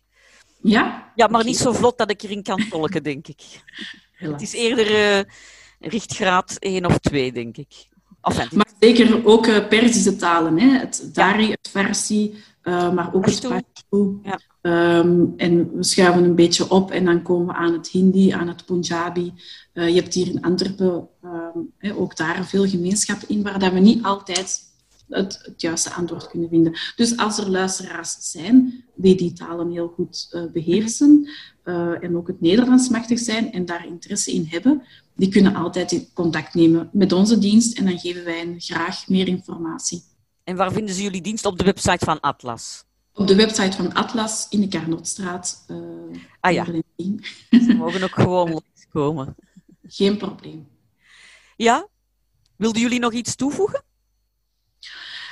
[0.62, 1.12] Ja?
[1.16, 3.42] Ja, maar niet zo vlot dat ik erin kan tolken, denk ik.
[4.14, 5.24] Het is eerder uh,
[5.80, 7.88] richtgraad 1 of 2, denk ik.
[8.22, 10.60] Enfin, maar zeker ook uh, Perzische talen.
[10.60, 10.78] Hè?
[10.78, 13.52] Het Dari, het Farsi, uh, maar ook Pashto.
[13.52, 14.20] het Pashto.
[14.24, 14.40] Ja.
[14.66, 18.48] Um, en we schuiven een beetje op en dan komen we aan het Hindi, aan
[18.48, 19.34] het Punjabi.
[19.74, 24.04] je hebt hier in Antwerpen um, ook daar veel gemeenschap in, waar dat we niet
[24.04, 24.62] altijd
[25.10, 26.74] het, juiste antwoord kunnen vinden.
[26.96, 31.30] Dus als er luisteraars zijn die die talen heel goed beheersen
[32.02, 34.84] en ook het Nederlands machtig zijn en daar interesse in hebben,
[35.16, 39.28] die kunnen altijd contact nemen met onze dienst en dan geven wij hen graag meer
[39.28, 40.04] informatie.
[40.44, 41.46] En waar vinden ze jullie dienst?
[41.46, 42.84] Op de website van Atlas?
[43.14, 45.66] Op de website van Atlas in de Carnotstraat.
[45.68, 45.78] Uh,
[46.40, 46.66] ah ja,
[47.50, 48.62] ze mogen ook gewoon
[48.94, 49.36] komen.
[49.88, 50.68] Geen probleem.
[51.56, 51.88] Ja?
[52.56, 53.84] Wilden jullie nog iets toevoegen?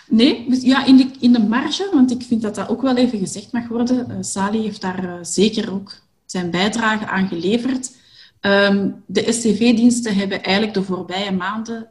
[0.08, 2.96] Nee, dus ja, in, de, in de marge, want ik vind dat dat ook wel
[2.96, 4.12] even gezegd mag worden.
[4.12, 5.94] Uh, Sali heeft daar uh, zeker ook
[6.26, 7.92] zijn bijdrage aan geleverd.
[8.42, 11.90] Um, de STV-diensten hebben eigenlijk de voorbije maanden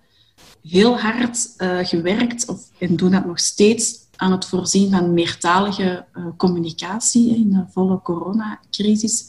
[0.62, 6.06] heel hard uh, gewerkt, of, en doen dat nog steeds, aan het voorzien van meertalige
[6.14, 9.28] uh, communicatie in de volle coronacrisis.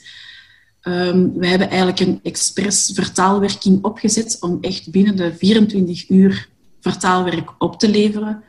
[0.84, 7.54] Um, we hebben eigenlijk een expres vertaalwerking opgezet om echt binnen de 24 uur vertaalwerk
[7.58, 8.44] op te leveren.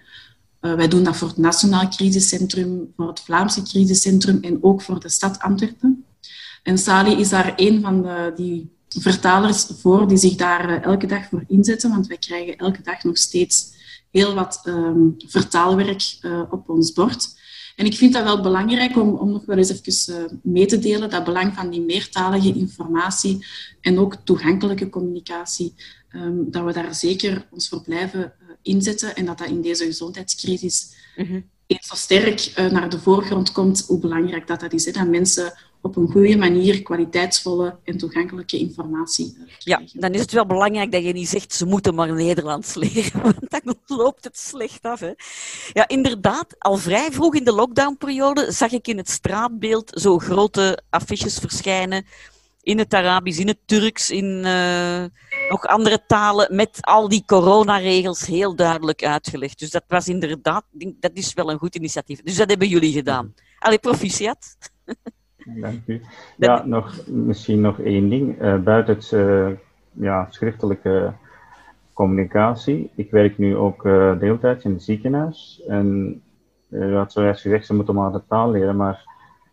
[0.61, 5.01] Uh, wij doen dat voor het Nationaal Crisiscentrum, voor het Vlaamse Crisiscentrum en ook voor
[5.01, 6.05] de stad Antwerpen.
[6.63, 11.07] En Sali is daar een van de, die vertalers voor die zich daar uh, elke
[11.07, 13.81] dag voor inzetten, want wij krijgen elke dag nog steeds
[14.13, 17.41] heel wat um, vertaalwerk uh, op ons bord.
[17.77, 20.79] En ik vind dat wel belangrijk om, om nog wel eens even uh, mee te
[20.79, 23.47] delen, dat belang van die meertalige informatie
[23.81, 25.75] en ook toegankelijke communicatie,
[26.15, 28.33] um, dat we daar zeker ons voor blijven
[28.63, 31.45] inzetten en dat dat in deze gezondheidscrisis mm -hmm.
[31.67, 34.85] eens zo sterk naar de voorgrond komt, hoe belangrijk dat dat is.
[34.85, 34.93] Hè?
[34.93, 35.53] Dat mensen
[35.83, 40.93] op een goede manier kwaliteitsvolle en toegankelijke informatie eh, Ja, dan is het wel belangrijk
[40.93, 45.01] dat je niet zegt ze moeten maar Nederlands leren, want dan loopt het slecht af.
[45.01, 45.13] Hè?
[45.73, 50.83] Ja, inderdaad, al vrij vroeg in de lockdownperiode zag ik in het straatbeeld zo grote
[50.91, 52.05] affiches verschijnen
[52.63, 55.05] in het Arabisch, in het Turks, in uh,
[55.49, 59.59] nog andere talen, met al die coronaregels heel duidelijk uitgelegd.
[59.59, 60.65] Dus dat was inderdaad,
[61.01, 62.23] dat is wel een goed initiatief.
[62.23, 63.35] Dus dat hebben jullie gedaan.
[63.59, 64.57] Allee, proficiat.
[65.45, 66.01] Dank u.
[66.37, 68.43] Ja, nog, misschien nog één ding.
[68.43, 69.49] Uh, buiten het uh,
[69.93, 71.13] ja, schriftelijke
[71.93, 72.91] communicatie.
[72.95, 75.63] Ik werk nu ook uh, deeltijds in het ziekenhuis.
[75.67, 76.21] En
[76.71, 78.77] u had zojuist gezegd, ze moeten maar de taal leren.
[78.77, 79.05] Maar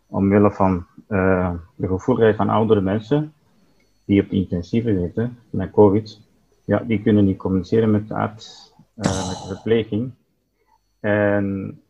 [0.06, 0.86] omwille van
[1.76, 3.32] de gevoeligheid van oudere mensen,
[4.04, 6.20] die op de intensieve zitten met COVID,
[6.64, 10.12] ja, die kunnen niet communiceren met de arts, met de verpleging.
[11.00, 11.80] En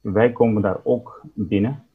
[0.00, 1.85] wij komen daar ook binnen.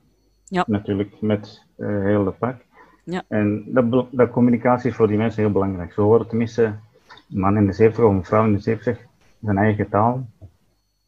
[0.51, 0.63] Ja.
[0.67, 2.55] Natuurlijk met uh, heel de pak.
[3.03, 3.23] Ja.
[3.27, 5.93] En dat, dat communicatie is voor die mensen heel belangrijk.
[5.93, 8.99] Zo horen tenminste een man in de 70 of een vrouw in de 70
[9.41, 10.27] zijn eigen taal.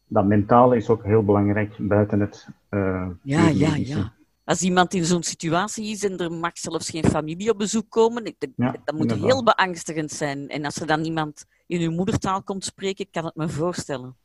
[0.06, 2.48] Dat mentale is ook heel belangrijk buiten het.
[2.70, 4.12] Uh, ja, ja, ja.
[4.44, 8.24] Als iemand in zo'n situatie is en er mag zelfs geen familie op bezoek komen,
[8.24, 10.48] dat, ja, dat moet heel beangstigend zijn.
[10.48, 14.16] En als er dan iemand in uw moedertaal komt spreken, kan het me voorstellen.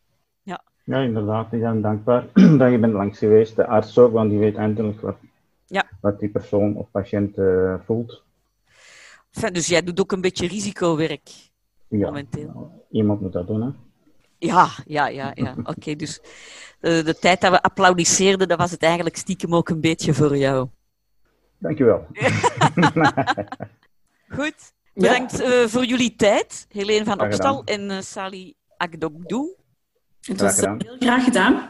[0.89, 1.01] Ja.
[1.01, 1.53] Inderdaad.
[1.53, 2.25] Ik ben dankbaar
[2.59, 3.55] dat je bent langs geweest.
[3.55, 5.15] De arts ook, want die weet eindelijk wat,
[5.65, 5.85] ja.
[6.01, 8.23] wat die persoon of patiënt uh, voelt.
[9.33, 11.29] Enfin, dus jij doet ook een beetje risicowerk
[11.87, 12.85] ja, momenteel?
[12.91, 13.69] Iemand moet dat doen, hè?
[14.37, 15.31] Ja, ja, ja.
[15.33, 15.55] ja.
[15.75, 16.21] Oké, dus
[16.79, 20.37] de, de, tijd dat we applaudisseerden, dat was het eigenlijk stiekem ook een beetje voor
[20.37, 20.67] jou.
[21.57, 22.07] Dankjewel.
[24.37, 24.73] Goed.
[24.93, 25.61] Bedankt ja.
[25.61, 26.65] uh, voor jullie tijd.
[26.69, 29.57] Helene van Opstal en uh, Sali Agdogdoe.
[30.21, 31.69] Het was heel graag gedaan.